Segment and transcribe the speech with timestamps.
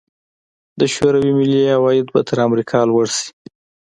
[0.79, 3.29] د شوروي ملي عواید به تر امریکا لوړ شي.